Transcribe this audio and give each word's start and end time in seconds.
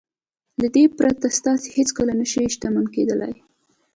له 0.61 0.67
دې 0.75 0.83
پرته 0.97 1.27
تاسې 1.45 1.67
هېڅکله 1.77 2.11
نه 2.19 2.25
شئ 2.31 2.45
شتمن 2.53 2.85
کېدلای. 2.95 3.33